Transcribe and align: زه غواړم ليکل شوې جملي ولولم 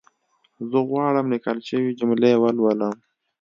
زه 0.69 0.77
غواړم 0.89 1.25
ليکل 1.33 1.57
شوې 1.69 1.91
جملي 1.99 2.31
ولولم 2.37 2.95